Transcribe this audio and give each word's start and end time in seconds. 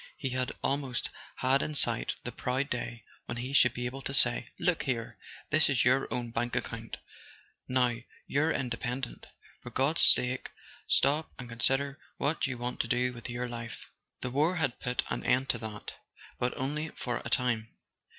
He 0.17 0.31
had 0.31 0.53
almost 0.63 1.11
had 1.35 1.61
in 1.61 1.75
sight 1.75 2.15
the 2.23 2.31
proud 2.31 2.71
day 2.71 3.03
when 3.27 3.37
he 3.37 3.53
should 3.53 3.71
be 3.75 3.85
able 3.85 4.01
to 4.01 4.15
say: 4.15 4.49
"Look 4.57 4.81
here: 4.81 5.19
this 5.51 5.69
is 5.69 5.85
your 5.85 6.11
own 6.11 6.31
bank 6.31 6.55
account. 6.55 6.97
Now 7.67 7.97
you're 8.25 8.51
inde¬ 8.51 8.79
pendent—for 8.79 9.69
God's 9.69 10.01
sake 10.01 10.49
stop 10.87 11.31
and 11.37 11.47
consider 11.47 11.99
what 12.17 12.47
you 12.47 12.57
want 12.57 12.79
to 12.79 12.87
do 12.87 13.13
with 13.13 13.29
your 13.29 13.47
life." 13.47 13.91
The 14.21 14.31
war 14.31 14.55
had 14.55 14.79
put 14.79 15.03
an 15.11 15.23
end 15.23 15.49
to 15.49 15.59
that—but 15.59 16.57
only 16.57 16.89
for 16.95 17.21
a 17.23 17.29
time. 17.29 17.69